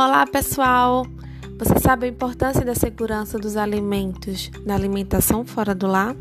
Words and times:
Olá, 0.00 0.24
pessoal! 0.24 1.04
Você 1.58 1.76
sabe 1.80 2.06
a 2.06 2.08
importância 2.08 2.64
da 2.64 2.72
segurança 2.72 3.36
dos 3.36 3.56
alimentos 3.56 4.48
na 4.64 4.76
alimentação 4.76 5.44
fora 5.44 5.74
do 5.74 5.88
lar? 5.88 6.14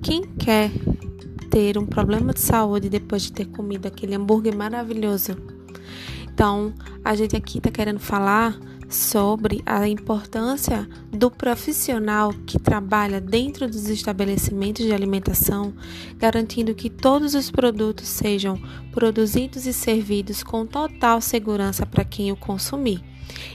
Quem 0.00 0.22
quer 0.38 0.70
ter 1.50 1.76
um 1.76 1.86
problema 1.86 2.32
de 2.32 2.38
saúde 2.38 2.88
depois 2.88 3.22
de 3.22 3.32
ter 3.32 3.46
comido 3.46 3.86
aquele 3.86 4.14
hambúrguer 4.14 4.56
maravilhoso? 4.56 5.36
Então, 6.32 6.72
a 7.04 7.16
gente 7.16 7.34
aqui 7.34 7.58
está 7.58 7.68
querendo 7.68 7.98
falar 7.98 8.56
sobre 8.88 9.62
a 9.64 9.86
importância 9.88 10.88
do 11.10 11.30
profissional 11.30 12.32
que 12.46 12.58
trabalha 12.58 13.20
dentro 13.20 13.68
dos 13.68 13.88
estabelecimentos 13.88 14.84
de 14.84 14.92
alimentação, 14.92 15.74
garantindo 16.18 16.74
que 16.74 16.90
todos 16.90 17.34
os 17.34 17.50
produtos 17.50 18.08
sejam 18.08 18.60
produzidos 18.92 19.66
e 19.66 19.72
servidos 19.72 20.42
com 20.42 20.66
total 20.66 21.20
segurança 21.20 21.84
para 21.86 22.04
quem 22.04 22.30
o 22.30 22.36
consumir. 22.36 23.02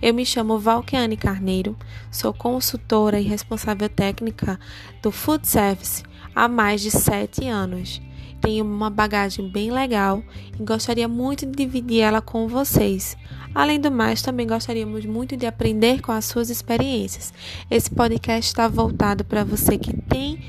Eu 0.00 0.14
me 0.14 0.24
chamo 0.24 0.58
Valkeane 0.58 1.16
Carneiro, 1.16 1.76
sou 2.10 2.32
consultora 2.32 3.18
e 3.18 3.24
responsável 3.24 3.88
técnica 3.88 4.58
do 5.02 5.10
Food 5.10 5.46
Service 5.46 6.02
há 6.34 6.46
mais 6.48 6.80
de 6.80 6.90
sete 6.90 7.46
anos 7.46 8.00
tenho 8.44 8.62
uma 8.62 8.90
bagagem 8.90 9.48
bem 9.48 9.70
legal 9.70 10.22
e 10.58 10.62
gostaria 10.62 11.08
muito 11.08 11.46
de 11.46 11.52
dividir 11.52 12.00
ela 12.00 12.20
com 12.20 12.46
vocês. 12.46 13.16
Além 13.54 13.80
do 13.80 13.90
mais, 13.90 14.20
também 14.20 14.46
gostaríamos 14.46 15.06
muito 15.06 15.34
de 15.36 15.46
aprender 15.46 16.02
com 16.02 16.12
as 16.12 16.26
suas 16.26 16.50
experiências. 16.50 17.32
Esse 17.70 17.90
podcast 17.90 18.50
está 18.50 18.68
voltado 18.68 19.24
para 19.24 19.44
você 19.44 19.78
que 19.78 19.96
tem 19.96 20.42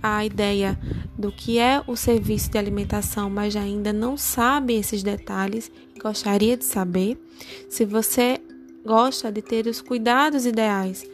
a 0.00 0.24
ideia 0.24 0.78
do 1.18 1.32
que 1.32 1.58
é 1.58 1.82
o 1.86 1.96
serviço 1.96 2.50
de 2.50 2.56
alimentação, 2.56 3.28
mas 3.28 3.56
ainda 3.56 3.92
não 3.92 4.16
sabe 4.16 4.74
esses 4.74 5.02
detalhes 5.02 5.70
e 5.94 5.98
gostaria 5.98 6.56
de 6.56 6.64
saber. 6.64 7.20
Se 7.68 7.84
você 7.84 8.38
gosta 8.86 9.32
de 9.32 9.42
ter 9.42 9.66
os 9.66 9.80
cuidados 9.80 10.46
ideais 10.46 11.04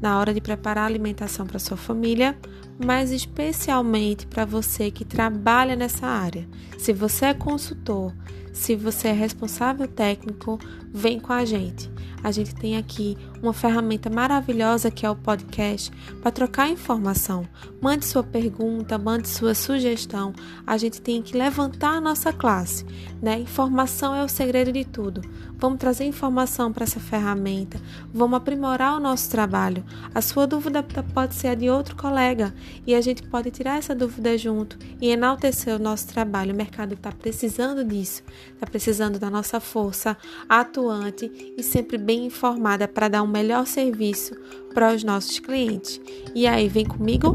na 0.00 0.18
hora 0.18 0.34
de 0.34 0.40
preparar 0.40 0.84
a 0.84 0.86
alimentação 0.86 1.46
para 1.46 1.58
sua 1.58 1.76
família, 1.76 2.38
mas 2.84 3.10
especialmente 3.10 4.26
para 4.26 4.44
você 4.44 4.90
que 4.90 5.04
trabalha 5.04 5.76
nessa 5.76 6.06
área. 6.06 6.48
Se 6.78 6.92
você 6.92 7.26
é 7.26 7.34
consultor, 7.34 8.14
se 8.52 8.74
você 8.74 9.08
é 9.08 9.12
responsável 9.12 9.86
técnico, 9.86 10.58
vem 10.92 11.20
com 11.20 11.32
a 11.32 11.44
gente. 11.44 11.90
A 12.22 12.30
gente 12.30 12.54
tem 12.54 12.76
aqui 12.76 13.16
uma 13.42 13.52
ferramenta 13.52 14.10
maravilhosa 14.10 14.90
que 14.90 15.06
é 15.06 15.10
o 15.10 15.16
podcast 15.16 15.90
para 16.20 16.30
trocar 16.30 16.68
informação. 16.68 17.48
Mande 17.80 18.04
sua 18.04 18.22
pergunta, 18.22 18.98
mande 18.98 19.26
sua 19.26 19.54
sugestão. 19.54 20.34
A 20.66 20.76
gente 20.76 21.00
tem 21.00 21.22
que 21.22 21.36
levantar 21.36 21.92
a 21.92 22.00
nossa 22.00 22.32
classe, 22.32 22.84
né? 23.22 23.38
Informação 23.38 24.14
é 24.14 24.22
o 24.22 24.28
segredo 24.28 24.70
de 24.70 24.84
tudo. 24.84 25.22
Vamos 25.56 25.78
trazer 25.78 26.04
informação 26.04 26.72
para 26.72 26.84
essa 26.84 27.00
ferramenta. 27.00 27.80
Vamos 28.12 28.36
aprimorar 28.36 28.96
o 28.96 29.00
nosso 29.00 29.30
trabalho. 29.30 29.84
A 30.14 30.20
sua 30.20 30.46
dúvida 30.46 30.82
pode 30.82 31.34
ser 31.34 31.48
a 31.48 31.54
de 31.54 31.70
outro 31.70 31.96
colega 31.96 32.54
e 32.86 32.94
a 32.94 33.00
gente 33.00 33.22
pode 33.22 33.50
tirar 33.50 33.78
essa 33.78 33.94
dúvida 33.94 34.36
junto 34.36 34.78
e 35.00 35.10
enaltecer 35.10 35.74
o 35.74 35.78
nosso 35.78 36.08
trabalho. 36.08 36.52
O 36.52 36.56
mercado 36.56 36.94
está 36.94 37.12
precisando 37.12 37.84
disso, 37.84 38.22
está 38.54 38.66
precisando 38.66 39.18
da 39.18 39.30
nossa 39.30 39.60
força 39.60 40.16
atuante 40.48 41.54
e 41.56 41.62
sempre 41.62 41.98
bem 41.98 42.26
informada 42.26 42.88
para 42.88 43.08
dar 43.08 43.22
um 43.22 43.28
melhor 43.28 43.66
serviço 43.66 44.34
para 44.74 44.94
os 44.94 45.04
nossos 45.04 45.38
clientes. 45.38 46.00
E 46.34 46.46
aí, 46.46 46.68
vem 46.68 46.84
comigo? 46.84 47.34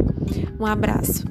Um 0.59 0.66
abraço. 0.66 1.23